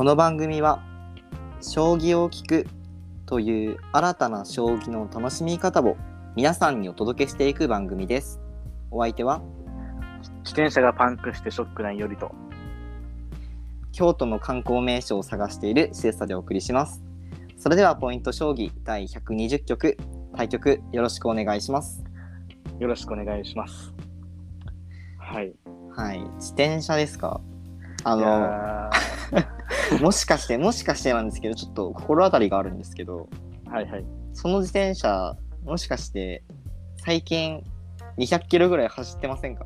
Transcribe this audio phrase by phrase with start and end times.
[0.00, 0.82] この番組は
[1.60, 2.66] 将棋を聞く
[3.26, 5.98] という新たな将棋の楽しみ方を
[6.34, 8.40] 皆さんにお届けしていく番組です。
[8.90, 9.42] お相手は
[10.38, 12.34] 自転車がパンクしてショックないよりと。
[13.92, 17.02] 京都の観光名所を探しているシエスタでお送りします。
[17.58, 19.98] それではポイント将棋第120局
[20.34, 22.02] 対局よろしくお願いします。
[22.78, 23.92] よろしくお願いします。
[25.18, 25.52] はい。
[25.94, 27.42] はい、自転車ですか？
[28.04, 28.90] あいのや
[30.00, 34.04] もしかしてもしかしてなんですけどちょっと心当たりがあるんですけどーはいはい。
[34.32, 36.42] その自転車もしかして
[37.04, 37.62] 最近
[38.18, 39.64] 200キロぐらい走ってませんか？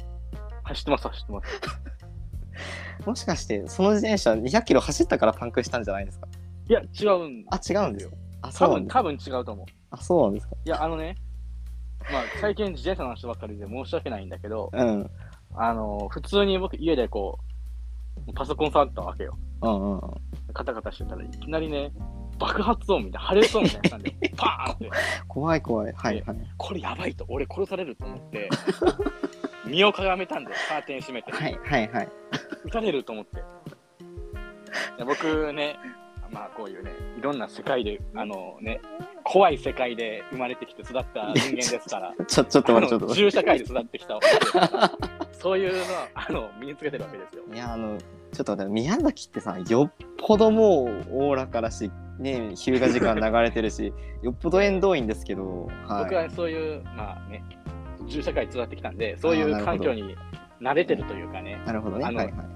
[0.64, 1.60] 走ってます、走ってます。
[3.06, 6.28] もしかしてその自転車200キロ走ったからパンクしたんじゃないですか？
[6.68, 8.10] いや、違うんあ違うんですよ。
[8.42, 9.66] あ多分、そうなんです多分違うと思う。
[9.90, 10.56] あそうなんですか？
[10.64, 11.16] いや、あのね、
[12.10, 15.10] まあ、最近自転車の話ばっかりで申し訳ないんだけど、うん。
[15.56, 17.53] あの、普通に僕家でこう、
[18.34, 19.36] パソコン触ったわけよ。
[19.62, 20.14] うんうんうん
[20.52, 21.90] カタカタしてたらいきなりね、
[22.38, 24.90] 爆発音みたいな、破裂音みたいな感じで、 パーンって、
[25.26, 28.48] 怖い怖いはいはいこれやばいと、俺殺されると思って、
[29.66, 31.32] 身をかがめたんで、カーテン閉めて。
[31.32, 32.08] はいはいはい
[32.64, 33.42] 撃たれると思って。
[35.04, 35.76] 僕ね、
[36.30, 38.80] まあこういうね、いろんな世界で、あのね、
[39.24, 44.20] 怖い世界で生まれてきて育った人間ですから、ちょちょっと待ってちょっと銃社会で育ってきた
[45.32, 47.44] そういうのはあの身につけてるわけですよ。
[47.44, 56.04] ていやあのちょっと待って宮崎ってさよっぽどもうおおらからしね日向時間流れてるし よっぽど縁遠いんですけどはい。
[56.04, 57.42] 僕はそういう、まあね、
[58.06, 60.16] 銃社会で育ってきたんで、そういう環境に
[60.60, 62.04] 慣れてるというかね、なるほどね。
[62.04, 62.46] あのはいはい。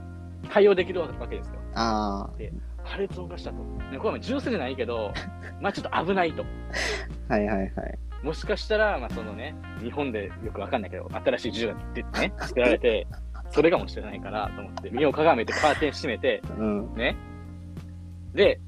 [0.50, 1.54] 対応できるわけですよ。
[1.74, 2.30] あ
[2.88, 3.56] 破裂音がしたと。
[3.90, 5.12] ね、これは銃声じゃないけど、
[5.60, 6.44] まあちょっと危ないと。
[7.28, 7.72] あはいはいはい
[8.22, 13.06] もしかしたら、まあそのね、日本でよくわかんないけど、新しい銃が出てね、作られて、
[13.50, 17.16] それかもしれないからと思って、身をかがめてカーテン閉めて、うんね。
[18.34, 18.60] で、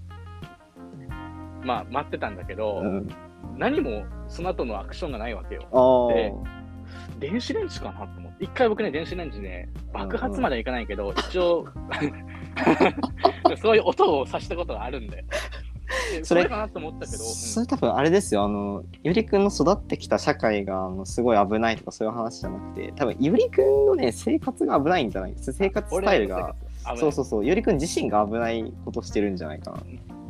[1.64, 3.08] まあ待ってたんだけど、うん
[3.56, 6.08] 何もその後のアクションがないわけよ。
[6.10, 6.60] あであ
[7.18, 8.44] 電子レンジかなと思って。
[8.44, 11.66] 一回僕ね、電子レンジね、爆発まではいかないけど、 一応、
[13.60, 15.24] そういう音をさしたことがあるんで。
[16.12, 17.30] でそれかなと思ったけど、うん。
[17.30, 25.32] それ多分あれですよあのゆりくんの育ってきた社会があのすごい危ないとかそういう話じゃなくて多分ゆりくんのね生活が危ないんじゃない？
[25.32, 26.54] です生活スタイルが。
[26.96, 27.44] そうそうそう。
[27.46, 29.82] ゆりくん自身が危ないことしてるんじゃないかな。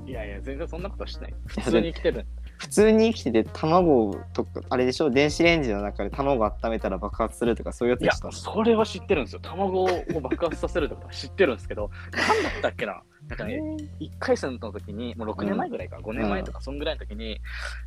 [0.06, 1.34] いやいや、全然そんなことしてない。
[1.46, 2.26] 普通に生きてる。
[2.60, 5.08] 普通に生きてて卵とかあれでしょ？
[5.08, 9.40] 電子レンジの中で卵温めたら爆発するとかそういうやついやでした、それは知ってるんですよ。
[9.40, 9.88] 卵を
[10.20, 13.00] 爆発させるってことは知ってるんですけど、 何だったっけな？
[13.28, 13.62] なんかね、
[14.00, 17.40] 1回戦の時に、もう6年前ぐらいか、5年前とか、そんぐらいの時に、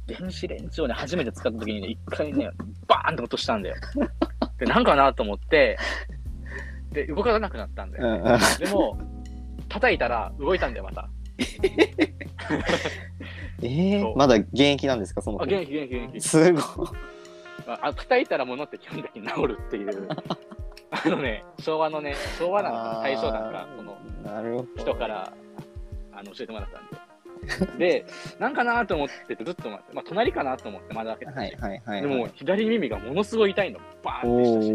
[0.08, 2.50] 電子レンジをね、初めて使った時にね、1回ね、
[2.88, 3.76] バーンって落としたんだよ。
[4.58, 5.78] で、なんかなと思って、
[6.92, 8.08] で、動かなくなったんだよ。
[8.08, 8.98] うんうんでも、
[9.70, 11.10] 叩いたら動いたんだよ、また。
[13.64, 16.22] えー、まだ現役なんですかそのあ、子元気元気元気。
[16.22, 16.64] すごい。
[17.66, 20.08] まあ、叩いたら物って基本的に治るっていう、
[20.92, 25.34] あのね、昭和のね、昭和なのかな、大正なんか、その、なるほど人から
[26.12, 27.04] あの教えてもらったんで。
[27.78, 28.06] で、
[28.40, 34.72] なんかなと思っててずっと待って、まあ、隣かなと思って窓開けて、はいはいはい、でも左耳がものすごい痛いの、バーンおってしたし、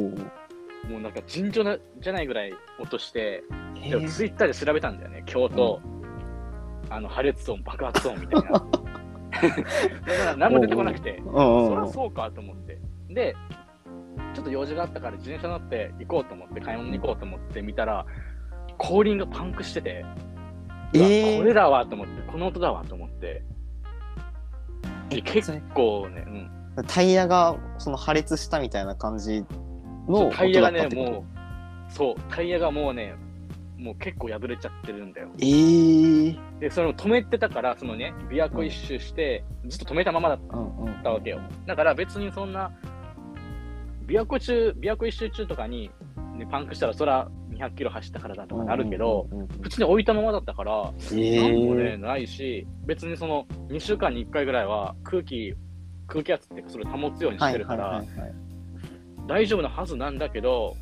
[0.86, 3.42] おもうなんか尋常なじゃないぐらい落として、
[3.76, 5.80] えー、でもツイッターで調べたんだよね、京都、
[6.90, 8.50] あの破裂音、爆発音みたいな。
[8.50, 12.78] だから何も出てこなくて、そりうんゃそうかと思って。
[13.08, 13.36] で、
[14.34, 18.06] ちょっと用事があったから自転車乗って行こうと思って、買い物に行こうと思って見たら、
[18.78, 20.04] 後輪がパンクしてて、
[20.94, 21.38] えー。
[21.38, 23.42] これだわと思って、この音だわと思って、
[25.10, 26.24] でえ結構ね、
[26.76, 29.44] うん、タイヤがその破裂したみたいな感じ
[30.08, 31.24] のタイヤがね、も
[31.88, 33.14] う、そう、タイヤがもうね、
[33.78, 35.28] もう結構破れちゃってるんだよ。
[35.38, 40.40] えー、で、それを止めてたから、そのね、琵琶湖一周して、ずっと止めたままだっ
[41.02, 41.40] たわけよ。
[41.66, 42.72] だから別にそんな、
[44.06, 45.90] 琵琶湖中、琵琶湖一周中とかに、
[46.36, 49.28] ね、パンクしたら、そら200キロ走ったからだとかなるけど、
[49.62, 55.54] 普通に置いたままだったから、えなんもね、ー、ないし、別にその2週間に1回ぐらいは空気、
[56.08, 58.02] 空気圧ってそれを保つようにしてるから、
[59.28, 60.74] 大丈夫なはずなんだけど、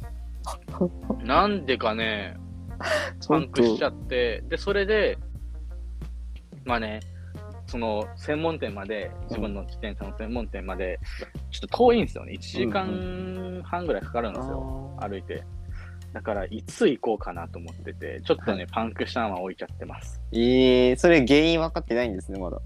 [1.25, 2.46] なんでかね、ち
[3.29, 5.19] パンクしちゃって、で、それで、
[6.65, 7.01] まあね、
[7.67, 11.01] その専門店まで、自分の自転車の専門店まで、
[11.51, 12.33] ちょっと遠いんですよね。
[12.35, 15.43] 1時間半ぐらいかかるんですよ、あ歩いて。
[16.13, 20.21] だから、いつ行こうかなと思ってて、ちょっとね、はいパンクしたまま置いちゃってます。
[20.33, 22.59] ーえー、それ原因分かってないんですねまだ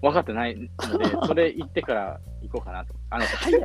[0.00, 2.94] 分かってないので、それ行ってから行こうかなと。
[3.10, 3.60] あの、タイヤ、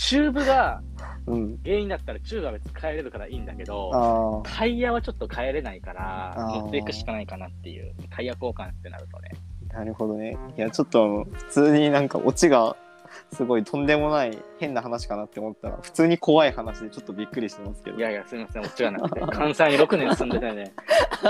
[0.00, 0.80] チューブが
[1.26, 1.58] うん。
[1.62, 4.42] 原因だったらチューブは別に変えれるからいいんだけど。
[4.46, 9.30] タイヤはちょっと変えれないから、あー持っていくしかないかなっていう、タイヤ交換ってなるとね。
[9.68, 10.36] なるほどね。
[10.56, 12.76] いや、ちょっとあの、普通になんかオチが、
[13.32, 17.98] すごいとんでもない変な話かなって思ったら、普通に怖い話でちょっとびっくりしてますけど。
[17.98, 20.72] いやいや、すみません、オチがなくて、関西に6年住んでてね、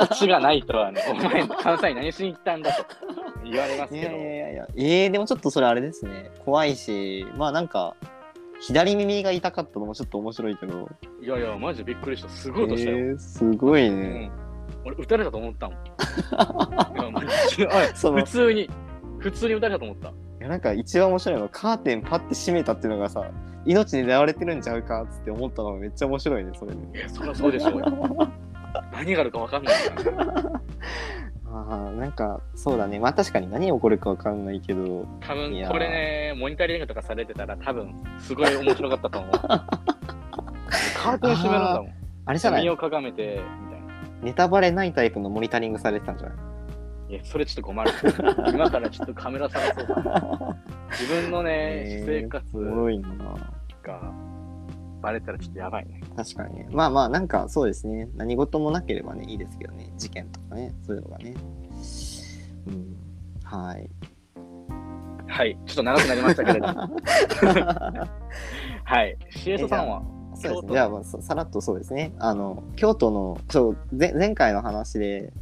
[0.00, 2.84] オチがないとはね、お前、関西に何しに行ったんだと
[3.44, 6.30] 言われますいやけど、いやいやいや、えー、でもちょっとそれあれですね。
[6.44, 7.96] 怖いし、まあなんか、
[8.60, 10.88] 左耳が痛かったのもちょっと面白いけど。
[11.22, 12.98] いやいや、マジびっくりした、すごい音したよ。
[12.98, 14.26] えー、すごいうね。
[14.26, 14.32] ん、
[14.84, 15.78] 俺、撃たれたと思ったもん。
[18.14, 18.68] 普通に、
[19.18, 20.12] 普通に撃たれたと思った。
[20.40, 23.30] いやなんか一番面白いのはカーテンパッて閉めたっていうのがさ
[23.66, 27.84] 命に狙われてるんちゃうかっつって思ったのがめっちゃ面白いねそれねいや、そりゃそうでしょうよ。
[28.90, 30.50] 何があるか分かんないからね。
[31.52, 39.30] あーなんかそうだねまあ確かに何起こるかわかんないけど多分いやーこれね、モニタリングとかされてたら、多分すごい面白かったと思う。
[40.96, 41.92] カーテン閉めるんだもん。
[42.26, 42.62] あれじゃない？
[42.62, 43.86] 身をかがめて、みたいな。
[44.22, 46.34] ネタバレないタイプのモニタリングされてたんじゃな
[47.08, 47.14] い？
[47.14, 47.90] いや、それちょっと困る。
[48.54, 50.56] 今からちょっとカメラ探そうかな。
[50.92, 51.50] 自分のね、
[51.98, 53.08] えー私生活おもろいな
[53.82, 54.12] が
[55.00, 56.00] バレたらちょっとやばいね。
[56.16, 56.68] 確かにね。
[56.70, 58.08] まあまあなんかそうですね。
[58.14, 59.92] 何事もなければねいいですけどね。
[59.96, 61.34] 事件とかねそういうのがね。
[62.66, 62.96] うん。
[63.44, 63.90] はい。
[65.26, 66.74] はい、ちょっと長くなりましたけれども。
[68.84, 70.02] はい、シエトさんは、
[70.34, 70.72] そうですね。
[70.72, 72.12] じゃあまあささらっとそうですね。
[72.18, 75.32] あの京都のそう前前回の話で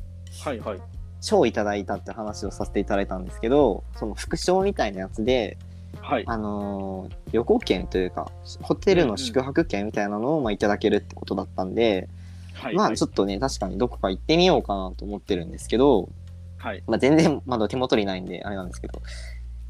[0.45, 0.79] はいはい。
[1.21, 5.59] 賞をいただいたって話をさせていただいたんですけどその副賞みたいなやつで、
[6.01, 6.25] はい。
[6.27, 8.31] あのー旅行券というか
[8.63, 12.09] ホテルの宿泊券みたいなのを、まあ、いただけるってことだったんで、
[12.55, 12.97] はい、まあはい。
[12.97, 16.09] ちょっとね確かにどこか行ってみようかなと思ってるんですけど、
[16.57, 16.83] はい。
[16.87, 19.03] まあ、全然まだ手元にないんであれなんですけど、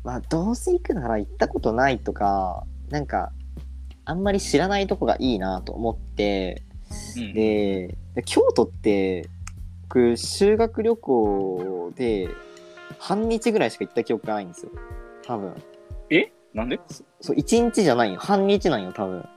[0.04, 3.32] まあ、どうせ行くなら行ったことないとかなんか
[4.04, 6.62] あんまり知らないとこがいいなと思って
[7.16, 7.34] うん。
[7.34, 9.28] でで京都って
[9.88, 12.28] 僕修学旅行で
[12.98, 14.70] 半日ぐらいしか行った記憶がないんですよ。
[15.26, 15.54] 多分
[16.10, 16.32] え？
[16.54, 16.80] なんで？
[17.20, 18.20] そう1日じゃないよ。
[18.20, 19.28] 半日なんよ多分。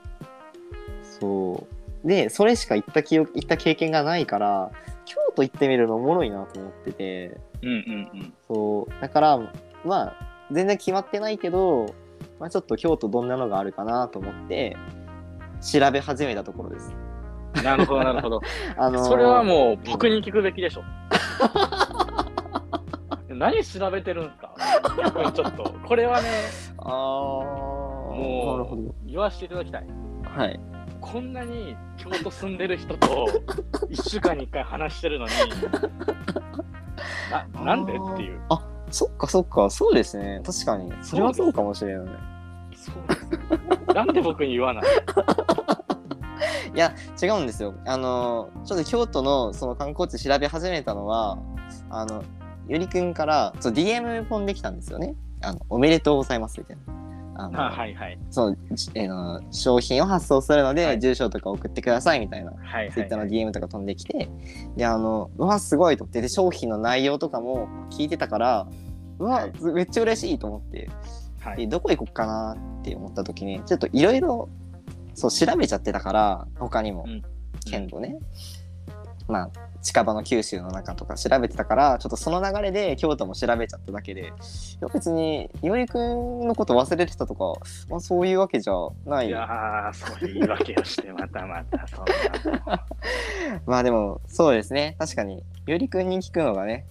[1.20, 1.66] そ
[2.04, 2.08] う。
[2.08, 4.72] でそれしか行った記憶行った経験がないから
[5.04, 7.38] 京都行ってみるのおもろいなと思ってて。
[7.62, 7.74] うんうん
[8.12, 8.34] うん。
[8.48, 9.00] そう。
[9.00, 9.38] だから
[9.84, 10.16] まあ
[10.50, 11.94] 全然決まってないけど、
[12.40, 14.76] まあ、ちょっと京都どんなのがあるかなと思って
[15.60, 16.92] 調べ始めたところです。
[17.62, 18.40] なるほど、なるほど。
[18.76, 20.82] あのーそれはもう僕に聞くべきでしょ。
[23.34, 24.54] 何調べてるんですか？
[25.02, 25.74] 逆 にちょっと。
[25.86, 26.28] これはね、
[26.78, 29.86] あーもうなるほど言わせていただきたい。
[30.24, 30.60] はい。
[31.00, 33.26] こんなに京都住んでる人と
[33.90, 35.32] 1週間に1回話してるのに、
[37.54, 38.40] ななんでっていう。
[38.50, 39.68] あそっかそっか。
[39.70, 40.40] そうですね。
[40.44, 40.92] 確かに。
[41.02, 42.06] それはそうかもしれない
[42.76, 44.84] そうですなんで僕に言わない？
[46.74, 46.92] いや
[47.22, 47.74] 違うんですよ。
[47.86, 51.38] あのちょっと京都のその観光地調べ始めたのは
[51.90, 52.22] あの
[52.68, 55.14] ゆりくんからそう DM 飛んできたんですよね。
[55.42, 57.02] あのおめでとうございますみたいな。
[57.34, 58.18] あの、あはいはい。
[58.30, 61.00] その、じえーの商品を発送するので、はい。
[61.00, 63.30] 住所とか送ってくださいみたいな、はいはい、ツイッターのはい。
[63.30, 64.28] DM とか飛んできて、
[64.76, 68.68] で、あの、うわ、すごいと思って、で、商品の内容とかも聞いてたから、
[69.18, 69.52] うわ、はい。
[69.74, 70.90] めっちゃ嬉しいと思って、で、
[71.40, 74.48] はい、どこ行こっかなって思った時に、ちょっといろいろ、
[75.14, 77.04] そう、調べちゃってたから、他にも。
[77.06, 77.22] うん、
[77.64, 78.18] 県とね、
[79.32, 84.32] まあ、近場の九州の中とか調べてたから、ちょっとその流れで京都も調べちゃっただけで、
[84.92, 87.58] 別に、いおりくんのこと忘れてたとか、
[87.88, 88.74] まあ、そういうわけじゃ
[89.06, 92.04] ないいやー、そういう言い訳をして、またまた、そん
[92.66, 92.86] な。
[93.66, 94.96] まあでも、そうですね。
[94.98, 96.84] 確かに、いおりくんに聞くのがね、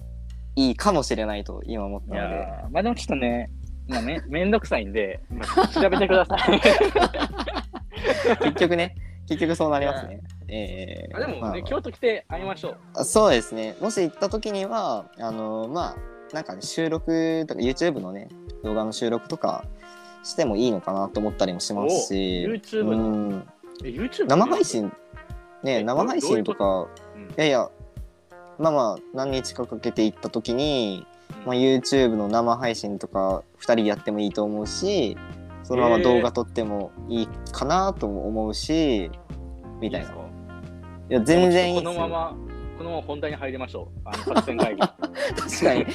[0.55, 2.47] いいかもしれないと今思っいたので。
[2.71, 3.51] まあでもちょっとね、
[3.87, 6.61] まあ、めめんどくさいんで、まあ、調べてください。
[8.41, 8.95] 結局ね、
[9.27, 10.19] 結局そうなりますね。
[10.51, 11.61] えーあでもね、まあ。
[11.61, 12.77] 京都来て会いましょう。
[12.93, 13.75] あそうですね。
[13.79, 15.95] もし行った時には、あのま
[16.31, 18.27] あ、なんかね、収録とか、YouTube のね、
[18.63, 19.63] 動画の収録とか
[20.23, 23.47] してもいいのかなと思ったりもしますし、お YouTube うのん、
[23.83, 24.91] え YouTube 生配信、
[25.63, 27.69] ね、え生配信とか、うんいやいや、
[28.59, 31.07] まあまあ、何日かかけて行った時に、
[31.45, 35.17] まあ、YouTube の生配信とか2人でやってもいいと思うし
[35.63, 39.09] そのまま動画撮ってもいいかなとも思うし、
[39.79, 40.20] みたいな。
[41.11, 42.37] いや全然いいこのまま、
[42.77, 43.99] このまま本題に入りましょう。
[44.05, 44.79] あの作戦会議。
[44.79, 45.03] 確
[45.61, 45.85] かに、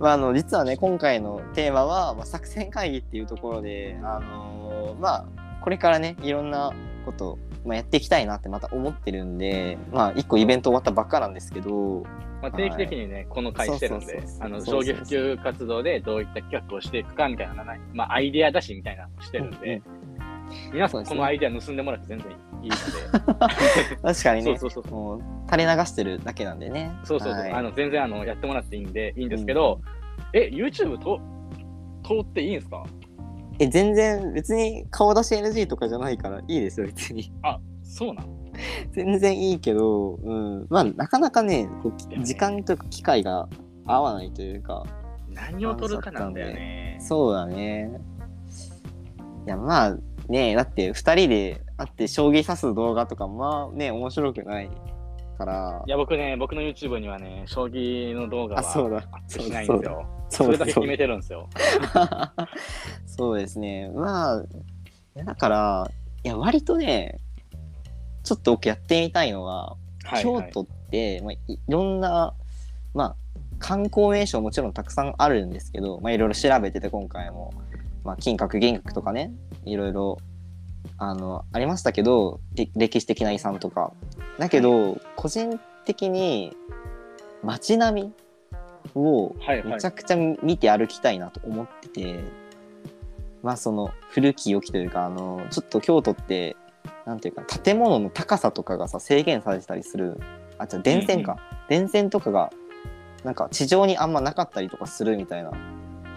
[0.00, 5.24] まあ、あの実はね今回のテーマは、まあ、作戦会議っていうところで、あのーまあ
[5.60, 6.72] これからねいろんな
[7.04, 12.02] こと、まあ、やっていきたいなってまた思ってるんでまあ一個イベント終わったばっかなんですけど。
[12.42, 19.80] まあ、定期的にね、この回してるんであの、そうそう上下普及活動でどういった企画をしていくかみたいな、まあ、アイデア出しみたいなのをしてるんで、
[20.72, 21.16] 皆さそうんですね。
[21.16, 22.74] このアイデア盗んでもらって全然いいの
[24.02, 24.92] 確かにねで、そうそうそう。
[24.92, 25.20] もう
[25.50, 26.92] 垂れ流してるだけなんでね。
[27.04, 29.80] そうそうそう、はいあの全然あのやってもらっていいんでいいんですけど、
[30.32, 31.20] え、YouTube と
[32.04, 32.84] 通っていいんですか？
[33.58, 37.32] え、全然別に顔出し NG とかじゃないからいいですよ、別に。
[37.42, 38.26] あ、そうなん？
[38.92, 40.66] 全然いいけど、うん。
[40.68, 43.48] まあ、なかなかね、こう時間というか機会が
[43.86, 44.84] 合わないというか、
[45.30, 46.98] 何を取るかなんだよね。
[47.00, 47.90] そうだね。
[49.46, 49.96] いや、まあ、
[50.28, 54.70] ねだって2人で会って将棋指す動画とか、まあね、面白くない
[55.36, 55.90] からい。
[55.90, 58.96] や、僕ね、僕の YouTube にはね、将棋の動画はあ、そうだ。
[59.12, 60.06] アップしないんですよ。
[60.28, 61.48] それだけ決めてるんですよ。
[63.06, 63.90] そうですね。
[63.94, 64.44] まあ、
[65.24, 65.90] だから、
[66.24, 67.20] いや、割とね、
[68.24, 72.34] ちょっと僕やってみたいのは、はい、京都って、まあ、いいろんな、
[72.94, 73.16] まあ、
[73.58, 77.52] 観光名所もちろんたくさんあるんですけど、まあ、いろいろ調べてて今回も、
[78.06, 79.32] まあ、金閣銀閣とかね
[79.64, 80.18] いろいろ
[80.96, 83.92] あのありましたけどれ歴史的な遺産とか。
[84.38, 86.56] だけど個人的に
[87.42, 88.12] 街並み
[88.94, 89.68] をはいはい。
[89.74, 92.20] めちゃくちゃ見て歩きたいなと思ってて、
[93.42, 96.56] まあその古き良きというかあのちょっと京都って
[97.04, 100.20] なんていうか建物の高さとかがさ制限されてたりする。
[100.58, 101.36] あじゃ電線か、
[101.68, 102.50] 電線とかが
[103.24, 105.50] なんか地上にあんまなかったりとかするみたいな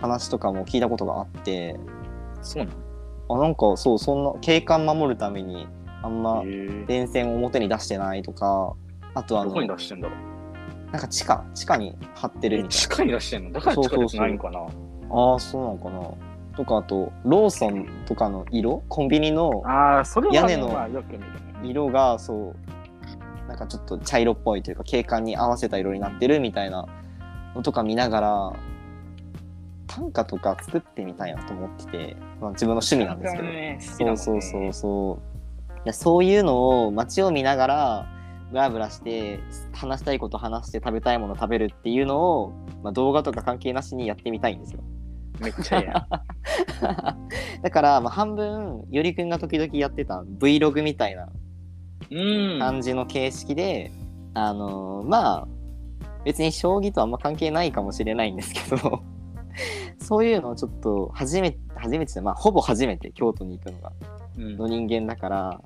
[0.02, 1.78] 話とかも聞いたことがあって
[2.42, 2.72] そうな
[3.30, 5.68] あなんかそうそんな景観守るために
[6.02, 6.44] あんま
[6.88, 8.74] 電線を表に出してないとか
[9.14, 10.92] あとあのどこに出してんだろう？
[10.92, 12.70] なんか地下地下に張ってるみたいな。
[12.70, 13.52] 地下に出してんの？
[13.52, 14.60] だから地下鉄ないんかな？
[14.60, 16.58] ああそうなのかな？
[16.58, 18.84] とかあとローソンとかの色？
[18.88, 19.64] コンビニの
[20.32, 20.90] 屋根の。
[21.62, 26.88] 色がそうなんかちょっと茶色っぽいというか景観に合わせた色になってるみたいな
[27.54, 28.54] のとか見ながら
[29.90, 35.20] 短歌とか作ってみたいなと思ってて、まあ、自分の趣味なんですけど、ね、そうそうそうそ
[35.86, 35.94] う。
[35.94, 38.08] そういうのを街を見ながら
[38.52, 39.40] ブラブラして
[39.74, 42.54] 話したいこと話して食べたいもの食べるっていうのを、
[42.84, 44.84] まあ、動画とか関係なしにやってみたいんですよ。
[45.40, 47.22] めっちゃええやん。
[47.64, 51.30] だから、まあ、半分よりくんが時々やってた Vlog みたいな
[52.12, 52.60] うん。
[52.60, 53.92] 感じの形式で、
[54.34, 55.48] あのーまあ
[56.26, 59.02] 別に将棋とあんま関係ないかもしれないんですけど
[60.10, 63.94] そういうのをちょっと初めて初めてまあほぼ初めて京都に行くのが。
[64.38, 64.58] うん。
[64.58, 65.62] の人間だから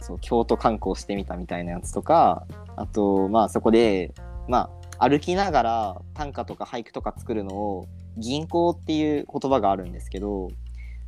[0.00, 4.12] そう京都観光してみたみたいなやつとかあとまあそこで
[4.46, 7.86] まあ歩きながら短歌とか俳句とか作るのを
[8.18, 10.50] 銀行っていう言葉があるんですけど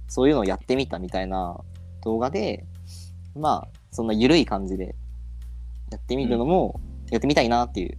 [0.08, 1.60] そういうのをやってみたみたいな
[2.02, 2.64] 動画で
[3.34, 4.94] まあそんな緩い感じで
[5.90, 6.80] やってみるのも
[7.10, 7.96] やってみたいなっていう、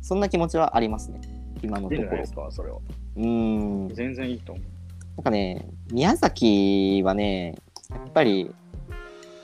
[0.00, 1.20] そんな気持ちはありますね。
[1.62, 2.50] 今のところ。
[2.50, 2.78] それは。
[3.16, 4.64] うーん全然いいと思う。
[5.16, 7.54] なんかね、宮崎はね、
[7.90, 8.50] やっぱり、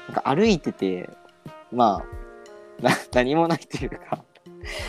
[0.09, 1.09] なんか歩いてて、
[1.73, 2.03] ま
[2.81, 4.25] あ、な 何もないというか、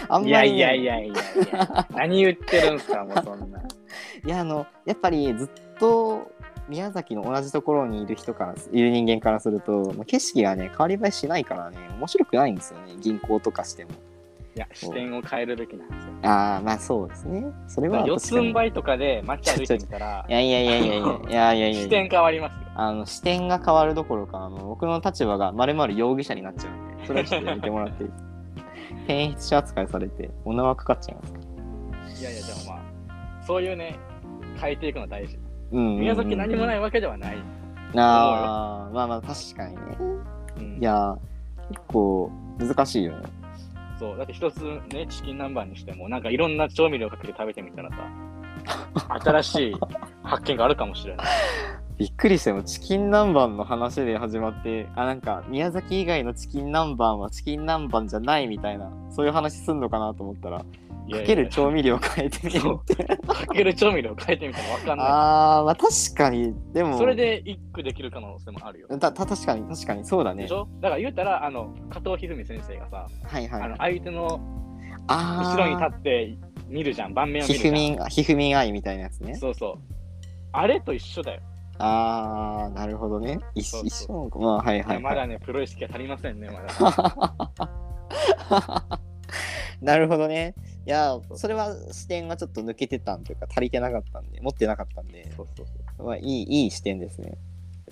[0.09, 1.87] あんまり、ね、いやいやいやいや。
[1.91, 3.61] 何言ってるんすか、もうそんな。
[4.25, 6.31] いや、あの、やっぱりずっと
[6.67, 13.91] 宮崎の同じところにいる人から、いる人間からすると、まあ景色がね、変わり映えしないからね、面白くないんですよね、銀行とかしても。
[14.53, 16.13] いや、視点を変えるべきなんですよ。
[16.23, 17.45] ああ、まあそうですね。
[17.67, 18.05] それは。
[18.05, 22.71] 四つん這いとかで街歩いてみたら、いやいやいやいやいやいやいや視点変わりますよ。
[22.75, 28.09] あの、視点が変わるどころか、あの僕の立場がまるまる容疑者になっちゃうんで、それはちょっとやめてもらっていい
[29.05, 33.97] 転筆者扱いされて、お縄かかっちゃいますいやいや、でもまあ、そういうね、
[34.59, 35.39] 変えていくのは大事。
[35.71, 37.37] うん、うん、宮崎何もないわけではない。
[37.95, 39.81] ああ、まあまあ確かにね。
[40.57, 41.17] うん、いや、
[41.69, 42.29] 結構
[42.59, 43.40] 難しいよね。
[44.01, 49.75] そう、だって一つね、チキン南蛮にしても、なんかいろんな調味料かけて食べてみたらさ、 新しい
[50.23, 51.27] 発見があるかもしれない。
[52.01, 52.63] びっくりしたよ。
[52.63, 60.65] チキン南蛮の話で始まってあなんか宮崎以外のチキン南蛮はチキン南蛮じゃないみたいなそういう話すんのかなと思ったら
[61.07, 61.19] いやいや。
[61.19, 62.91] かける調味料変えてみよう。
[62.91, 65.03] ってかける調味料変えてみたらわかんな
[65.59, 66.55] あーまあ確かに。
[66.73, 66.97] でもい。
[66.97, 68.87] それで一句できる可能性もあるよ。
[68.87, 70.03] たた確かに確かに。
[70.03, 70.41] そうだね。
[70.41, 70.67] でしょ？
[70.79, 73.61] だから言うたら、あの、加藤一二三先生がさ、はいはい。
[73.61, 74.39] あの相手の
[75.07, 76.35] あ後ろに立って
[76.67, 79.35] 見るじゃん、盤面を見るじゃんひふみん愛みたいなやつね。
[79.35, 79.77] そうそう。
[80.51, 81.41] あれと一緒だよ。
[81.83, 86.69] あーなるほどね一そうそう一緒なのかまあはいはい、はい、まだね、プロ意識が足りませんね、まだ。
[89.81, 90.53] なるほどね
[90.85, 95.65] いやそれは視点がちょっと抜けてたんというか足りてなかったんで持ってなかったんで、そうそう
[95.97, 96.07] そう。
[96.07, 97.37] まあ、いいいい視点ですね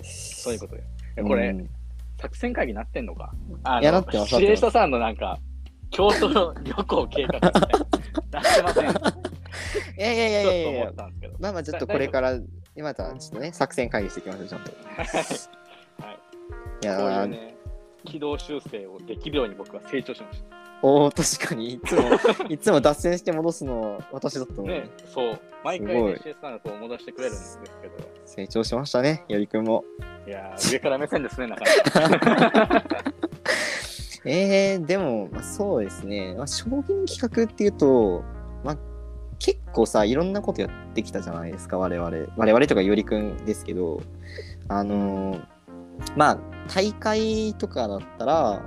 [0.02, 0.82] そういうことよ。
[1.16, 1.68] えこれ、うん
[2.20, 3.32] 作戦会議なってんのか？
[3.64, 5.38] あいやのなってます指令者さんのなんか、
[5.90, 7.60] 京都旅行計画みたいな。
[8.30, 8.92] なってません。
[8.92, 9.00] ちょ
[9.96, 11.36] いやいやいやいやいやったんですけど。
[11.40, 12.42] まあまあちょっとこれからい
[12.80, 14.70] でまたちょっとね、作戦会議していきましょう、ちゃんと。
[14.96, 16.18] はい。
[16.82, 17.56] いやこういうー、ね、
[18.06, 20.42] 軌道修正をできるように僕は成長しまし
[20.82, 22.02] おお確かにいつも
[22.48, 24.62] いつも脱線して戻すのは私だったのた。
[24.62, 25.38] に、ね、そう。
[25.62, 27.94] 毎回すごい CS さんがこう戻してくれるんですけど、
[28.24, 29.84] 成長しましたねよりくんも
[30.26, 31.64] いやー、上から目線ですね、なか
[32.08, 32.84] なか。
[34.24, 38.22] えー、でも、まあ、そうですね、まあ、将棋の企画っていうと、
[38.64, 38.76] まあ、
[39.40, 44.00] 結構さいろんなことやってきたじゃないですか我々我々とかよりくんですけど
[44.68, 45.42] あのー
[46.16, 46.38] まあ
[46.72, 48.62] 大会とかだったら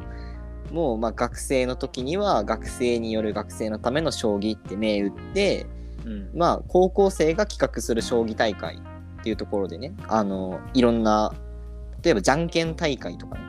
[0.71, 5.65] もうまあ学生の時には学生による学生のための将棋って銘打って
[6.05, 6.29] うん。
[6.35, 11.33] まあ高校生が企画する将棋大会っていうところでねあのいろんな
[12.03, 13.41] 例えばじゃんけん大会とかね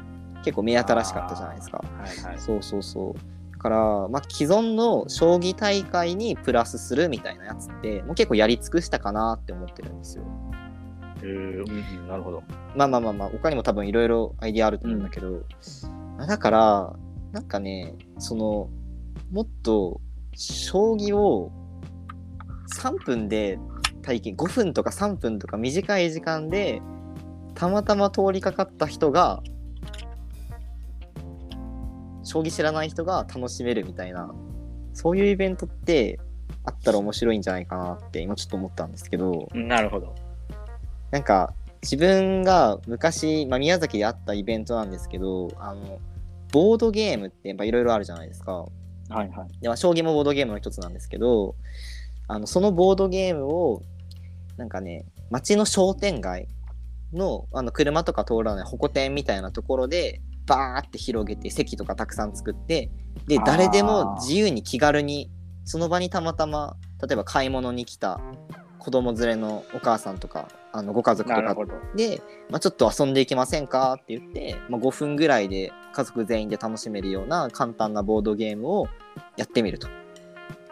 [0.45, 1.79] 結構目新しかったじゃないですか。
[1.79, 2.39] はいはい。
[2.39, 3.34] そうそうそう。
[3.65, 10.25] だから、まあ、既存の将棋大会にプラスするみたいなやつって、もう結構やり尽くしたかなって思ってるんですよ。
[11.23, 12.43] えー、うんうん、なるほど。
[12.77, 15.45] まあまあまあまあ、他にも多分いろいろアイディアあると思うんだけど、
[16.19, 16.97] まあだから、
[17.33, 18.69] なんかね、その、
[19.33, 20.03] もっと、
[20.35, 21.51] 将棋を
[22.83, 23.59] 3分で
[24.03, 26.83] 体験、5分とか3分とか短い時間で、
[27.55, 29.43] たまたま通りかかった人が、
[32.25, 34.35] 将棋知らない人が楽しめるみたいな、
[34.93, 36.19] そういうイベントって
[36.65, 40.15] あったら面白いんじゃないかなって今ちょっと思ったんですけど、なるほど。
[41.11, 41.55] なんか
[41.85, 46.01] 自分が昔、まあ、宮崎であったイベントなんですけど、あの、
[46.51, 48.53] ボードゲームってやっぱいろいろあるじゃないですか。
[48.53, 48.69] は
[49.11, 49.29] いはい。
[49.61, 51.55] で、まあ、将棋もボードゲームの一つなんですけど、
[52.27, 53.83] あの、そのボードゲームを、
[54.57, 56.49] なんかね、街の商店街
[57.13, 62.91] の、あの、車とか通らないホコ天みたいなところで、バーって広げて、席とかたくさん作って、
[63.27, 65.31] で、誰でも自由に気軽に、
[65.65, 68.21] その場にたまたま、例えば買い物に来た
[68.79, 71.57] 子供連れのお母さんとか、あの、ご家族とか。
[71.97, 72.21] で、
[72.51, 78.89] まあ、ちょっと遊んでいきませんかって言って、まあ、5分ぐらいで家族全員で楽しめるような簡単なボードゲームを
[79.37, 79.89] やってみると。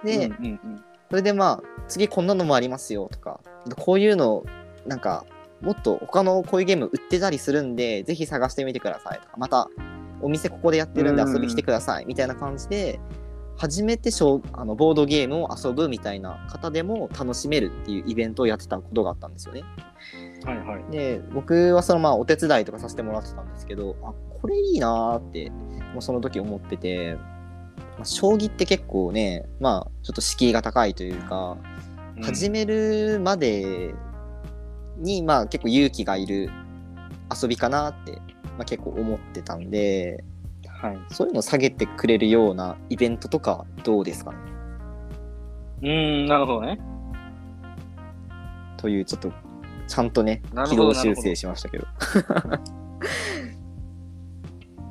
[0.05, 3.40] で、うんうんうん、それでまあ次こんなのもありますよとか
[3.79, 4.44] こういうの
[4.87, 5.25] なんか
[5.62, 9.68] もっと他のこういうゲーム売ってたりするんでぜひ探してみてくださいとかまた
[10.20, 13.01] お店ここでやってるんで遊び来てくださいみたいな感じで
[13.57, 19.62] 初めてしょうあのボードゲームを遊ぶみたいな方でも楽しめるっていうイベントをやってたことがあったんですよね。
[20.44, 20.90] はいはい。
[20.90, 25.51] で僕はそのまあお手伝いとかさせてもらってたんですけどあこれいいなーって
[25.92, 27.16] もうその時思ってて、
[27.96, 31.72] まあ、将棋って結構ねまあちょっと敷居が高いというか、うん
[32.20, 33.94] 始めるまで
[34.98, 36.50] にまあ結構勇気がいる
[37.42, 40.22] 遊びかなって、まあ、結構思ってたんで
[40.66, 40.98] はい。
[41.11, 44.38] そういうのを下げてくれるようなイベントとかどうですかね？
[45.83, 46.78] うーん、なるほどね。
[48.76, 49.33] というちょっと
[49.87, 51.87] ちゃんとね軌道修正しましたけど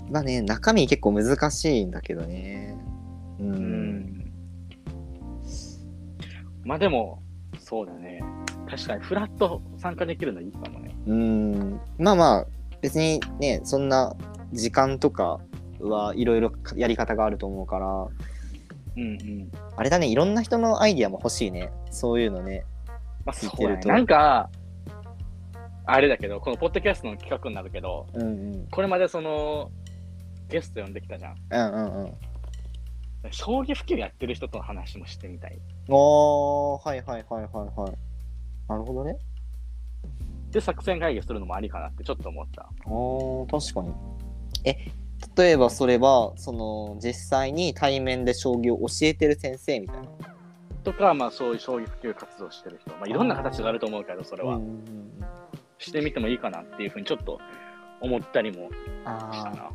[0.09, 2.75] まあね中身結構難しいんだけどね
[3.39, 4.31] ううんん。
[6.63, 7.20] まあでも、
[7.71, 8.21] そうだね。
[8.69, 10.93] 確かにフラット参加できるのいいかもね。
[11.07, 12.47] うんまあまあ
[12.81, 14.13] 別にねそんな
[14.51, 15.39] 時間とか
[15.79, 17.87] はいろいろやり方があると思うから
[18.97, 19.51] うんうん。
[19.77, 22.65] あれだねいろんな人のアイディアも欲しいねそういうのね
[23.25, 23.79] まあそうだね。
[23.85, 24.49] なんか、
[25.85, 28.25] あれだけど、このポッドキャストの企画になるけど、うんう
[28.57, 29.71] んこれまでその、
[30.49, 31.35] ゲスト呼んできたじゃん。
[31.49, 32.13] うんうんうん
[33.29, 35.59] 将棋普及やってる人との話もしてみたい。
[35.91, 37.91] おーはいはいはいはいはい
[38.69, 39.17] なるほどね
[40.51, 42.69] で、作戦会議するのもありかなってちょっと思った。
[42.85, 43.93] おー確かに
[44.63, 44.75] え
[45.37, 50.09] 例えばそれはその実際に対面で将棋を教えてる先生みたいな？
[50.83, 52.91] とか、まあそういう将棋普及活動してる人。
[52.91, 54.55] まあいろんな形があると思うけど、それは。
[54.55, 55.11] うんうんうん
[55.83, 57.39] してみてもいいかなっていうふうにちょっと
[58.01, 59.71] 思ったりもしたあな。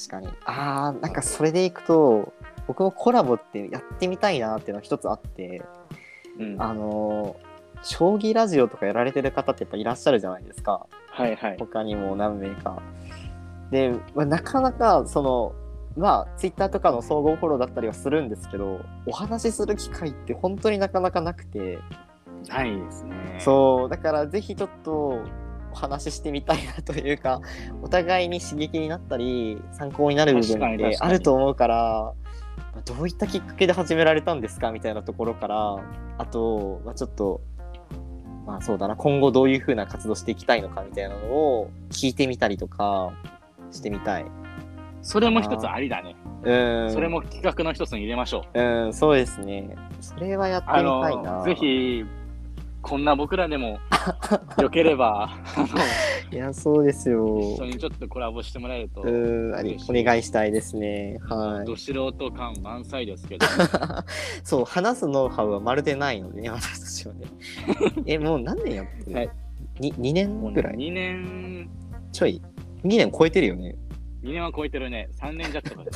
[0.00, 2.32] ー確かにあーなんかそれでいくと
[2.66, 5.62] 僕もコラボってやってみたいなっていうのが一つあって
[6.38, 6.62] うん。
[6.62, 11.56] あのー将棋ラジオとかやられてる方ってやっぱいらっしゃるじゃないですかはいはい。
[11.58, 12.80] 他にも何名か
[13.70, 15.52] で、まあ、なかなかその
[15.96, 21.78] まあツイッターとかの総合フォローだったりはするんですけどお話しする機会って本当になかなかなくて
[22.48, 23.38] ないですね。
[23.40, 25.22] そうだからぜひちょっと
[25.72, 27.40] お話ししてみたいなというか
[27.82, 32.14] お互いに刺激になったり参考になる部分ってあると思うからまあ
[32.84, 35.76] どういったきっかけで始められたんですかみたいなところから
[36.18, 37.40] あと、まあ、ちょっと
[38.46, 43.12] まあそうだな今後どういう風な活動していきたいのかみたいなのを聞いてみたりとか
[43.70, 44.24] してみたい。
[45.02, 46.16] それも一つありだね。
[46.44, 48.60] うんそれも企画の一つに入れましょう。
[48.60, 52.04] うんそうですねそれはやってみあたいなの、ぜひ、
[52.82, 53.78] こんな僕らでも
[54.60, 55.30] よければ、
[56.32, 57.26] いや、そうですよ。
[57.54, 59.00] 一緒にちょっとコラボしてもらえると。
[59.02, 59.04] お
[59.94, 61.18] 願いしたいですね。
[61.28, 61.66] はい。
[61.66, 63.46] ど素人感満載ですけど、
[64.42, 67.26] そう、話すノウハウはまるでないのでね、私たちはね。
[68.06, 69.30] え、もう何年やってる、はい
[69.80, 71.70] に ?2 年ぐらい？2年、
[72.12, 72.42] ちょい
[72.84, 73.76] ?2 年超えてるよね。
[74.22, 75.08] 2年は超えてるね。
[75.20, 75.90] 3年弱とかで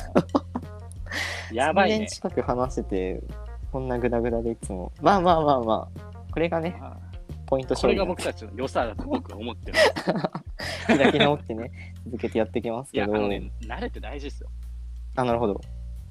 [1.53, 2.07] やばい2ね年。
[2.15, 3.23] 近く話してて、
[3.71, 4.91] こんなグダグダでいつも。
[5.01, 6.95] まあまあまあまあ、これがね、あ
[7.47, 9.79] ポイントこれが僕たちの良さだと僕は思ってる。
[10.85, 13.17] 開き直ってね、続けてやっていきますいや、けど。
[13.17, 14.49] あのね、慣れて大事ですよ。
[15.15, 15.59] あなるほど。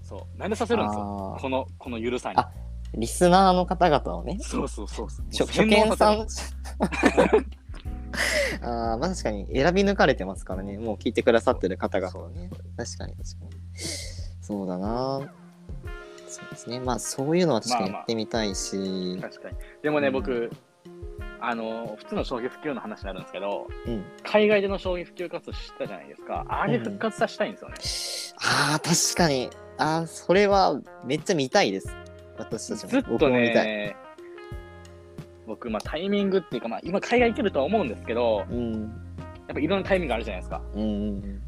[0.02, 0.20] そう。
[0.36, 1.36] 慣れさせるんですよ。
[1.40, 2.38] この、このゆるさに。
[2.38, 2.50] あ
[2.92, 5.26] リスナーの方々をね、そうそうそうそう。
[5.26, 6.52] 初初見さんさ。
[8.62, 12.50] あーまあ確かに選び抜かれてますからね、もう聞いてくださってる方々はね。
[12.76, 13.52] 確かに確かに。
[14.40, 15.32] そうだな。
[16.36, 16.80] そうですね。
[16.80, 18.70] まあそういうのは確かにやってみたいし。
[18.70, 19.56] せる確かに。
[19.86, 20.50] でもね、うん僕、
[21.38, 24.04] あの、普通の将棋普及の話になるんですけど、うん。
[24.24, 26.44] 海外での将棋普及活動したじゃないですか。
[26.48, 27.76] あれ復活させたいんですよね。
[28.42, 29.48] ああ、確かに。
[29.78, 31.94] ああ、それはめっちゃ見たいです。
[32.36, 32.88] 私たちも。
[32.90, 33.64] ずっと僕も見たい。
[33.64, 33.96] ね、
[35.46, 38.72] 僕、まあタイミングっていうか、まあ今海外行けるとは思うんですけど、うん。
[38.72, 40.60] やっぱいろんなタイミングあるじゃないですか。
[40.74, 41.42] うんうん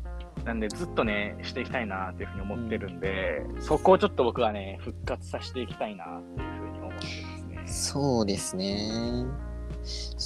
[0.45, 7.38] なんでずっとね、していきたいなっていうふうに思ってるんで、そこをちょっと僕はね、復活させていきたいなっていうふうに思ってますね。
[7.69, 8.91] そうですね。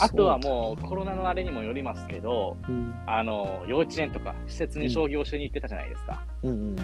[0.00, 6.24] あとはもそうコロナのあれにもよりますけど、うんあの、幼稚園とか施設に将棋をしに行ってたじゃないですか。
[6.42, 6.76] うんうん。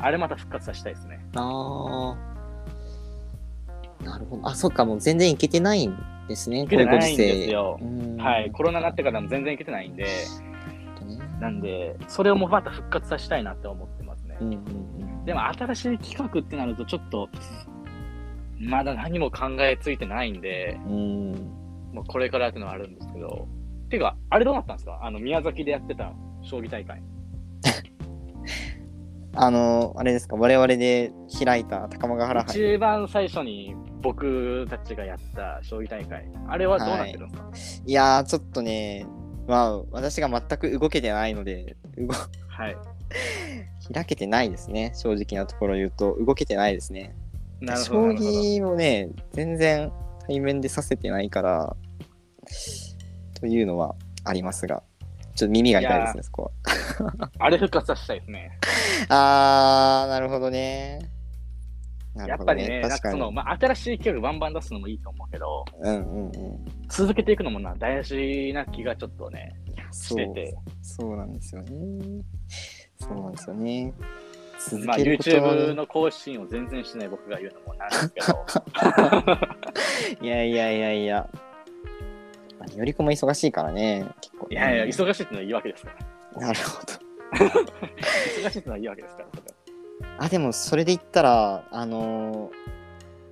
[0.00, 1.20] あれまた復活させたいですね。
[1.34, 4.04] ああ。
[4.04, 4.48] なるほど。
[4.48, 5.96] あ、そっか、もう全然いけてないん
[6.28, 6.60] ですね。
[6.60, 10.10] 行けてないんですようんはい、コロナになってからも全然行けてないんで、ね
[11.40, 14.36] なんで、それをもうまた復活させたいなって思ってますね。
[14.40, 15.24] うんうんうん。
[15.24, 17.28] でも新しい企画ってなるとちょっと、
[18.60, 21.32] まだ何も考えついてないんで、うん。
[21.92, 23.48] もうこれからっていうのはあるんですけど。
[23.88, 24.98] ていうか、あれどうなったんですか？
[25.02, 27.02] あの、宮崎でやってた将棋大会。
[29.34, 31.12] あの、あれですか、我々で
[31.44, 32.74] 開いた高間ヶ原杯。
[32.74, 36.28] 一番最初に僕たちがやった将棋大会。
[36.48, 37.86] あれはどうなってるんですか？
[37.86, 39.06] いやー、ちょっとね、
[39.46, 42.08] まあ、私が全く動けてないので、動
[42.48, 42.76] はい。
[43.94, 44.92] 開けてないですね。
[44.94, 47.14] 正直なところ言うと、動けてないですね。
[47.60, 49.92] 将棋もね、全然
[50.26, 51.76] 対面でさせてないから、
[53.40, 53.94] というのは
[54.24, 54.82] ありますが、
[55.34, 57.30] ちょっと耳が痛いですね、そこは。
[57.38, 58.50] あれ復活させたいですね。
[59.08, 60.98] あー、なるほどね。
[62.14, 63.00] なるほどやっぱりね、確かに。
[63.00, 66.64] かその、まあ、新しい企画バンバン出すのもいいと思うけど、うんうんうん。
[66.88, 69.52] 続けていくのもな、大事な気がちょっとね、
[69.92, 70.54] してて。
[70.82, 71.70] そうなんですよね。
[73.00, 73.92] そうなんですよね。
[74.58, 78.46] 続まあ、けることはね YouTube の更新を全然しない僕が言うのもなんですけど、
[80.20, 81.28] いやいやいやいや。
[82.58, 84.54] まあよりこも忙しいからね、結構、ね。
[84.54, 85.92] いやいや、忙しいってのはいいわけですか
[86.34, 86.40] ら。
[86.40, 87.08] なるほど。
[88.42, 89.28] 忙しいってのはいいわけですから、
[90.18, 92.68] あ、でもそれで言ったら、あのー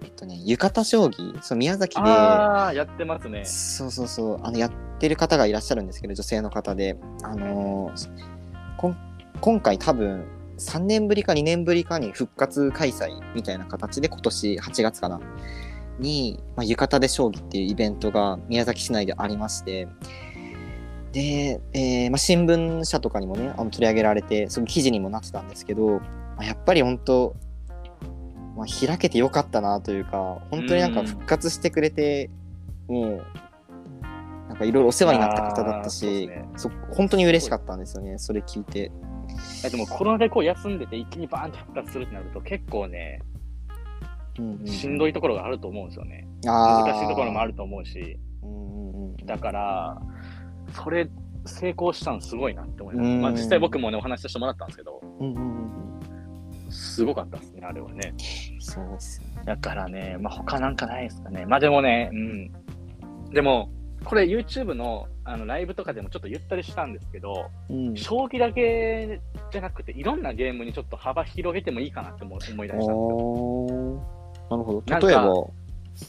[0.04, 3.44] えっとね、浴衣将棋、そう宮崎で、ああ、やってますね。
[3.44, 8.10] そうそうそう、あの、やってる方がいらっしゃるんですけど、女性の方で、あのー
[8.76, 8.96] こん
[9.40, 10.24] 今回多分、
[10.58, 15.20] 3年ぶりか2年ぶりかに復活開催みたいな形で今年8月かな。
[15.98, 19.88] に、まあ、浴衣で将棋っていうイベントが宮崎市内でありまして。
[21.12, 26.00] で、えーまあ、新聞社とかにもねあの取り上げられてすごい記事にもなってたんですけど、ま
[26.40, 27.34] あ、やっぱり本当、
[28.54, 32.28] まあ、開けてよかったなというか本当になんか復活してくれて
[32.86, 33.24] もう
[34.48, 36.46] なんかいろいろお世話になった方だったし、ね。
[36.56, 38.92] そ本当に嬉しかったんですよねそれ聞いて。
[39.64, 43.20] えでもコロナでこう休んでて一気にバーンと復活するってなると結構ね、
[44.38, 46.28] うんうんしんどいところがあると思うんですよね。
[46.44, 50.02] 難しいところもあると思うし、うんうんうんだから、
[50.74, 51.08] それ
[51.46, 53.06] 成功したのすごいなって思います。
[53.06, 55.76] うんまあ実際僕もね、お話しさせてもらったんですけど、うんうんうん
[56.68, 58.12] すごかったですね、あれはね。
[58.58, 59.42] そうですよね。
[59.46, 61.46] だからね、まあ他なんかないですかね。
[61.46, 62.52] まあでもね、うん。
[63.32, 63.70] でも、
[64.04, 74.16] これ YouTube のあのライブとかでもちょっと言ったりしたんですけど、うん将棋だけじゃなくて、いろんなゲームにちょっと幅広げてもいいかなって思い思い出したんですよ。
[74.50, 75.06] なるほど。
[75.08, 75.32] 例えば、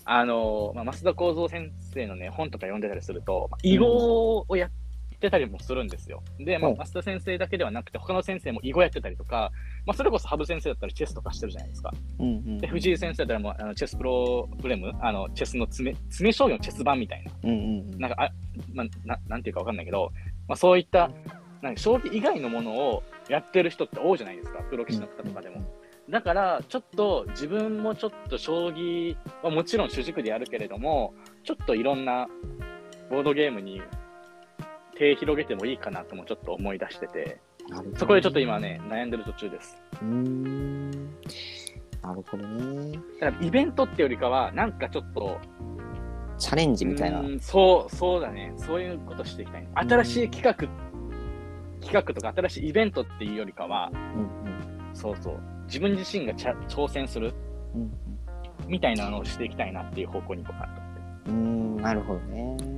[0.06, 4.72] あの、まあ、増田幸三先生のね、本とか読んでたりすると、まあ囲碁をやっ
[5.20, 6.24] てたりもするんですよ。
[6.40, 9.52] で、まあ、うん増田先生だけではなくて、他の先生も囲碁やってたりとか、
[9.86, 11.94] まあ、それこそ羽生先生だったらチェスとかしてるじゃないですか。
[12.20, 17.58] うんうんで、藤井先生だったらもうあのチェスプログレム、あのチェスの詰め詰め将棋のチェス版みたいな、うんうん
[17.94, 18.32] うんなんか、あ
[18.74, 20.12] まあ、ななんていうかわかんないけど、
[20.48, 21.12] まあ、そういった、
[21.62, 25.62] なんか将棋以外のものをやってる人って多いじゃないですか、プロ棋士の方とかでも。
[26.10, 32.28] だから、ちょっと自分もちょっと将棋はもちろん主軸でやるけれども、ちょっといろんな
[33.10, 33.82] ボードゲームに
[34.98, 37.40] 手広げてもいいかなともちょっと思い出してて、
[37.96, 39.78] そこでちょっと今ね、悩んでる途中です。
[40.02, 40.92] うーん。
[42.02, 43.00] なるほどね。
[43.20, 45.40] だからイベントってよりかは、なんかちょっと、
[46.38, 47.22] チャレンジみたいな。
[47.22, 48.54] うそう、そうだね。
[48.58, 49.68] そういうことしていきたい。
[49.76, 50.68] 新しい企画、
[51.82, 54.28] 企画とか新しいイベントっていうよりかは、うん
[54.94, 57.34] そうそう、自分自身がちゃ挑戦する
[57.76, 57.92] うんうん
[58.68, 61.30] みたいなのをしていきたいなっていう方向に行こうかなと思って。
[61.30, 62.77] うーん、なるほどね。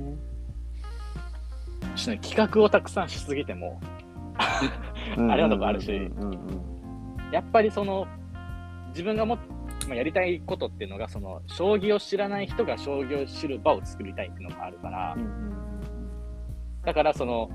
[2.20, 3.80] 企画をたくさんしすぎても、
[4.38, 6.10] あれはとこあるし
[7.32, 8.06] やっぱりその、
[8.88, 9.36] 自分がも、
[9.88, 15.52] まあ、やりたいことっていうのが、その、将棋を知らない人が将棋を知る場を作りたいっていうのがあるからうんう、ん
[16.84, 17.50] だからその、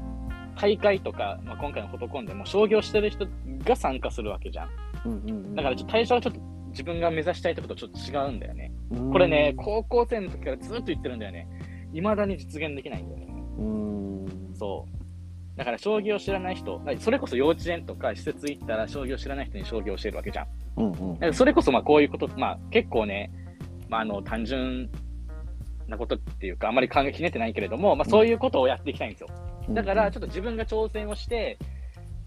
[0.56, 3.28] 大会とか、まあ、今回のフォトコンでも将棋をしてる人
[3.66, 4.70] が参加するわけじゃん。
[5.06, 8.72] うんうんうんだからちょっと対象はちょっと自分が目指したいところとちょっと違うんだよね。
[8.92, 11.48] うんこれね、高校生の時からずっと言ってるんだよね。
[11.94, 13.26] 未だに実現できないんだよね。
[14.56, 15.58] そう。
[15.58, 20.48] だから将棋を知らない人、それこそ幼稚園とか施設行ったら将棋を知らない人に将棋を教えるわけじゃん。
[20.78, 23.32] うんうんだからそれこそまあこういうこと、まあ結構ね、
[23.90, 24.90] まああの単純
[25.88, 29.30] なことっていうか、あまり考えひねってないけれども、まあそういうことをやっていきたいんですよ。
[29.70, 31.58] だからちょっと自分が挑戦をして、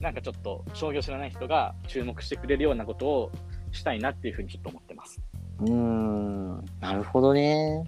[0.01, 3.33] なんかちょっと将棋を知らない人が注目してくれるようなことを
[3.73, 5.21] したいなっていうふうにちょっと思ってます。
[5.61, 7.85] うーんなるほどね。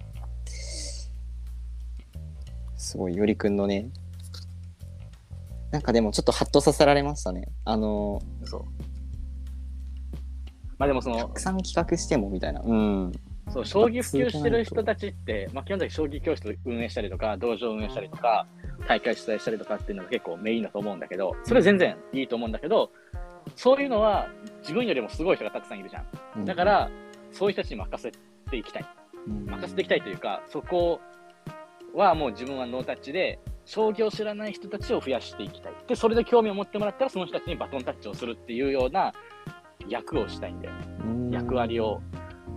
[2.75, 3.89] すごい、よりくんのね。
[5.71, 7.47] なんかでもちょっとハッとさせられましたね。
[7.65, 8.61] あの、そう。
[10.77, 12.61] まあでもそのたく、さん企画してもみたいな。
[12.61, 13.11] うん。
[13.49, 18.47] そう、将棋普及してる人たちって、まあ基本的に将棋教室を運営したりとか、道場を運営したりとか、
[18.87, 22.91] 大会主催したりとかっていうのが結構メインだと思うんだけど、それ全然いいと思うんだけど、
[23.55, 24.27] そういうのは
[24.61, 26.03] 自分よりもすごい人がたくさんいるじゃ
[26.39, 26.45] ん。
[26.45, 26.89] だか、ら、
[27.31, 28.11] そういう人たちに任せ
[28.49, 28.85] ていきたい。
[29.27, 30.99] うん任せていきたいというか、そこ
[31.93, 35.73] はもう自分はノータッチで、将棋を知らない人たちを増やしていきたい。
[35.87, 39.13] で、それで興味を持ってもらったら、その人たちにバトンタッチをするっていうような
[39.87, 40.73] 役をしたいんだよ
[41.31, 42.01] 役割を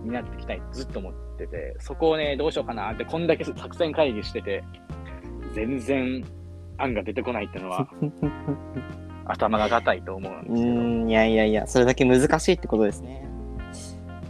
[0.04, 4.64] 担っていきたいずっと思ってて、そこをね、どうしようかなって、こんだけ作戦会議してて、
[5.52, 6.24] 全然
[6.78, 7.88] 案が出てこないっていうのは、
[9.26, 10.72] 頭が硬いと思うんですうけど、い
[11.04, 13.24] ん、いやいやいや、それだけ難しいってことですね。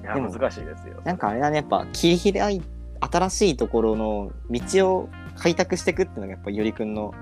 [0.04, 1.00] や、でも難しいですよ。
[1.04, 2.62] なんかあれだね、やっぱ切り開い、
[3.00, 5.08] 新しいところの道を
[5.44, 7.12] 開拓していくっていうのがやっぱよりくんの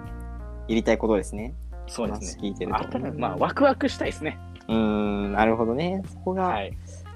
[0.68, 1.56] やりたいことですね。
[1.88, 2.26] そうですね。
[2.40, 3.18] 話聞いてると。
[3.18, 4.38] まあ、ワクワクしたいですね。
[4.68, 6.04] うーん、なるほどね。
[6.06, 6.70] そこがはい。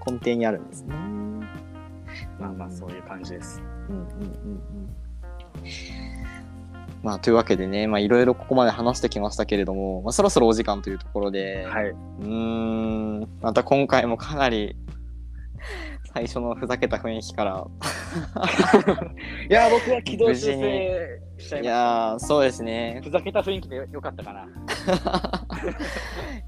[0.04, 0.96] 根底にあるんですね。
[2.40, 3.62] まあまあ、そういう感じです。
[3.88, 4.60] うんうんうんうん。
[7.04, 11.90] まあ、というわけでね、まあ、いろいろここまで話してきましたけれども、まあ、そろそろお時間というところで、はい。
[11.90, 14.74] うーん、また今回もかなり、
[16.12, 17.64] 最初のふざけた雰囲気から、
[19.48, 23.08] いや、僕は軌道修正しちゃいましいやー、そうですねた。。
[23.08, 24.46] ふざけた雰囲気でよかったかな。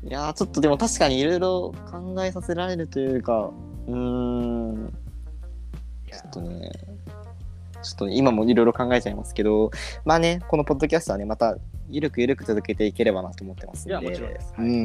[0.03, 3.51] いやーちょっとでも確かにいろいろ考えさせられるというか、
[3.87, 4.93] うーん、
[6.11, 6.71] ちょっとね、
[7.83, 9.71] ちょっと今もいろいろ考えちゃいますけど、
[10.05, 11.57] まあね、このポッドキャストはね、また
[11.91, 13.91] ゆるくゆるく続けていければなと思ってますんで。
[13.91, 14.81] いやもちろんですはいうんうんう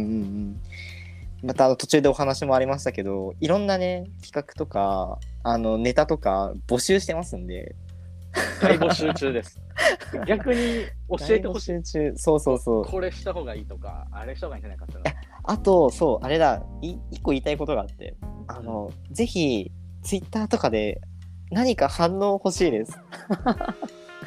[1.46, 1.48] ん。
[1.48, 7.76] また途中でお話もありましたけど、いろんなね、企画とか、あのネタとか募集してますんで、
[8.62, 9.60] 大募集中です。
[10.28, 11.74] 逆に教えてほしい。
[11.74, 12.86] 大募集中、そうそうそう。
[12.86, 18.16] これした方がいいとか、あれした方がいいんじゃないかっていうのはあと、そう、あれだ、い一個言いたいことがあって、
[18.48, 21.02] あの、ぜひ、ツイッターとかで
[21.52, 22.98] 何か反応欲しいです。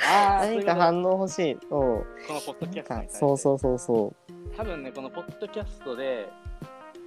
[0.06, 1.58] あー 何か反応欲しい。
[1.68, 2.06] そう。
[2.28, 4.14] このポッドキャストにそうそうそうそ
[4.56, 6.28] 多分ね、このポッドキャストで、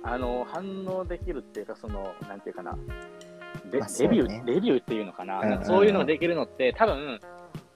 [0.03, 2.77] あの、反応できるっていうか、その、なんていうかな、
[3.71, 7.19] レまあそうレビュねー、レビューっていうのかな、うんうんそういうのができるのって、多分、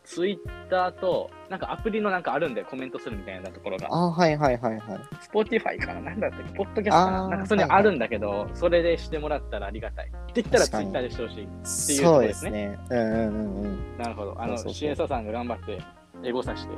[0.04, 3.80] ツイッターと、なんかアプリのなんかあるんで、コメントするみたいなところう。
[3.80, 3.88] が。
[3.90, 5.00] あ、はいはいはいはい。
[5.22, 6.02] スポーティファイかな？
[6.02, 6.58] なんだったっけ？
[6.58, 7.28] ポッドキャストかな？
[7.30, 10.08] なんかそれあるんだけど、それでしてもらったらありがたい。
[10.08, 11.44] って言ったらツイッターでしてほしい。
[11.44, 13.00] いうとそうでころですねすね。
[13.00, 13.98] うんうんうんうん。
[13.98, 14.36] なるほど。
[14.42, 15.80] あの、そうそうそうシエサさんが頑張って、
[16.26, 16.74] エゴさして、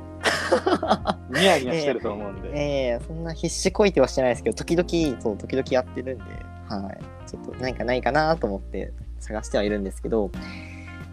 [1.39, 2.49] ニヤニヤしてると思うんで。
[2.53, 6.23] ええそんな必死こいてはしてないですけど、時々、そう、時々やってるんで、
[6.67, 7.30] はい。
[7.30, 10.32] ちょっと何かないかなと思って探してはいるんですけど、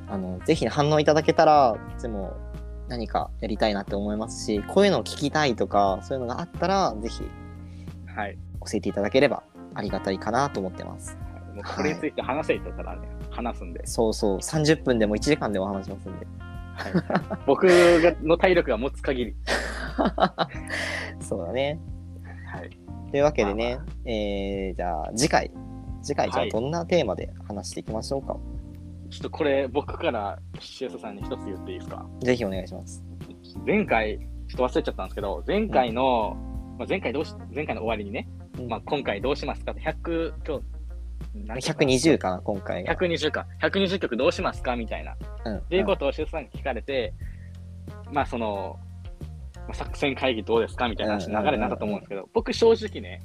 [0.08, 2.36] あの、ぜひ反応いただけたら、でも
[2.88, 7.22] 何かやりたいなって思いますし、こういうのを聞きたいとか、そういうのがあったら、ぜひ
[8.14, 8.38] はい。
[8.64, 9.42] 教えていただければ
[9.74, 11.16] ありがたいかなと思ってます。
[11.54, 13.86] もうこれについて話せ言ったらね、話すんで。
[13.86, 16.26] そうそう、30分でも1時間でも話しますんで。
[17.46, 19.36] 僕がの体力が持つ限り。
[21.20, 21.78] そうだね。
[22.46, 22.81] はい。
[23.12, 25.50] というわけでね、まあえー、じゃあ次回
[26.02, 28.36] 次回じゃはいあどんなテーマで話していきましょうか？
[29.10, 32.04] ちょっとこれ、僕からシエスさんに一つ言っていいですか？
[32.22, 33.04] ぜひお願いします。
[33.66, 36.34] 前回、ちょっと忘れちゃったんですけど、前回の、
[36.78, 38.26] まあ、前回どうし、前回の終わりにね、
[38.58, 40.64] うんまあ、今回どうしますかって100、今日、
[41.46, 42.96] 何曲120かな、今回が。
[42.96, 43.46] 120か。
[43.60, 44.74] 120曲どうしますか？
[44.76, 45.12] みたいな。
[45.12, 45.60] っうん。
[45.68, 47.12] ていうことをシエスさんに聞かれて、
[48.10, 48.91] まあ、その、まあ
[49.72, 53.20] 作戦会議どうですかみたいな話の流れになったと思うんですけど、僕正直ね、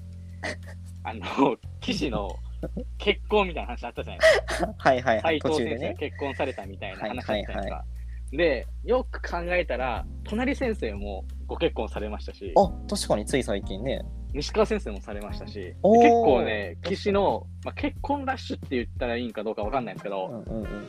[1.03, 2.29] あの、騎士の
[2.97, 4.73] 結婚 みたいな話あったじゃないですか。
[4.77, 5.93] はいはいはい、斉藤先生が。
[5.95, 7.59] 結婚されたみたいな話だったじゃないですか。
[7.59, 7.85] はいは
[8.31, 14.01] で、よく考えたら、隣先生もご結婚されましたし、あ、確かについ最近ね。
[14.33, 20.87] 西川先生もされましたし、で結構ね、騎士の、まあ、結婚ラッシュって言ったらいいんかどうかわかんないんですけど、うんうんうん。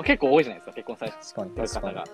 [0.00, 2.04] まあ、結構多いじゃないですか、結婚されてる方が。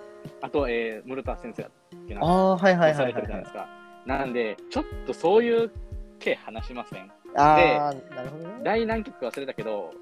[0.40, 1.72] あと、えー、室田先生だっ
[2.08, 3.22] けな、ああ、はいはいはいはいはい。
[3.22, 3.68] るじゃないですか。
[4.06, 5.70] なんで、ちょっとそういう
[6.18, 7.10] 系話しません。
[7.36, 8.54] ああ、なるほどね。
[8.64, 9.92] 第何曲か忘れたけど、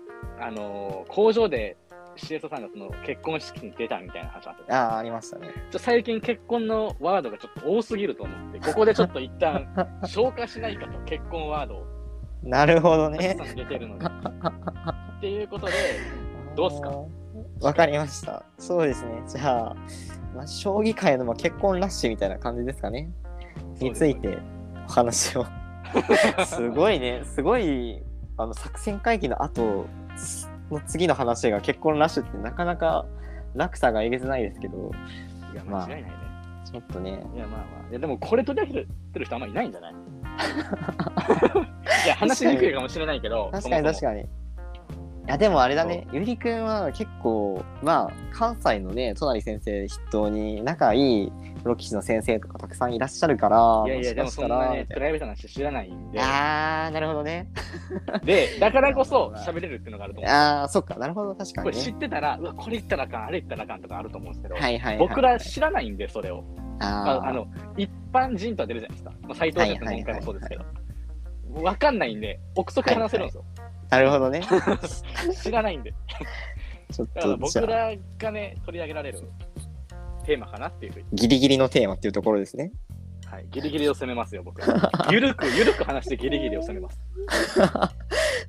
[0.40, 1.76] あのー工場で
[2.16, 5.48] CS さんがその結婚式に出たみたいな話があって、ああ、ありましたね。
[5.70, 9.66] ちょ最近結婚のワードがちょっと多すぎると思って、ここでちょっと一旦
[10.06, 11.86] 消化しないかと、結婚ワードを
[12.42, 13.34] なるほどね。
[13.34, 14.06] ん出てるのに。
[14.06, 15.72] っていうことで、
[16.54, 16.90] どうっすか？
[17.60, 18.44] わかりました。
[18.58, 19.22] そうですね。
[19.26, 19.76] じゃあ、
[20.34, 23.10] まあ、将棋界のまあ結婚ラッシュみたいな感じですかね。
[23.80, 24.38] について
[24.88, 25.46] お話を。
[26.46, 27.22] すごいね。
[27.24, 28.02] すごい、
[28.36, 29.86] あの、作戦会議の後
[30.70, 33.06] の次の話が結婚ラッシュってなかなか
[33.54, 34.90] 落差がえげつないですけど、
[35.52, 36.16] いや、まあ間違いないね。
[36.64, 37.90] ちょっとね、いや、まあまあ。
[37.90, 39.94] いや、でもこれ取り上げてる人あんまいないんじゃない？
[42.04, 44.00] いや、話しにくいかもしれないけど、確かに確に。
[44.00, 44.28] かに。
[45.26, 51.32] いやでもあれだね、ゆりくんは結構、まあ、関西のね、隣先生筆頭に仲いい
[51.62, 57.48] プロ棋士の先生とかたくさんいらっしゃるから、いやいや、でもそんなね、プライベートな話知らないんで、あー、なるほどね。
[58.22, 60.30] で、だからこそ 喋れるっていうのがあると思う。
[60.30, 61.90] あー、そっか、なるほど、確かこれにね。
[61.90, 64.98] 知ってたら、うわ、これ言ったらあかん、あれ言ったらあかんとかあると思うんですけど、はいはいはい。
[64.98, 66.44] 僕ら知らないんで、それを。
[66.80, 66.88] あー
[67.24, 67.46] ああの、
[67.78, 69.12] 一般人とは出るじゃないですか。
[69.22, 70.64] まあ、斉藤先生の今回もそうですけど。
[71.62, 73.44] わかんないんで、憶測話せるんですよ。
[73.96, 74.42] なるほどね。
[75.42, 75.94] 知らないんで。
[76.92, 79.22] ちょっだからと、じゃあ、僕らがね、取り上げられる
[80.24, 81.06] テーマかなっていうふうに。
[81.12, 82.72] ギリギリのテーマっていうところですね。
[83.26, 84.90] はい、ギリギリを攻めますよ、僕は。
[85.10, 87.00] ゆるく、ゆるく話してギリギリを攻めます。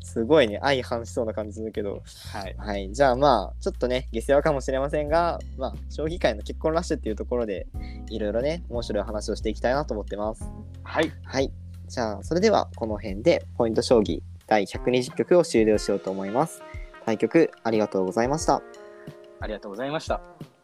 [0.13, 2.03] すごいね、相反しそうな感じするけど。
[2.31, 2.55] はい。
[2.57, 2.93] はい。
[2.93, 7.67] じゃあまあ、ちょっとね、下世話かもしれませんが、まあ、将棋界の結婚ラッシュっていうところで、
[8.09, 10.51] いろいろね、面白い話をしていきたいなと思ってます。
[10.83, 11.11] はい。
[11.23, 11.51] はい。
[11.87, 16.61] じゃあ、それではこの辺で、ポイント将棋第120局を終了しようと思います。
[17.05, 18.61] 対局ありがとうございました。
[19.39, 20.54] ありがとうございました。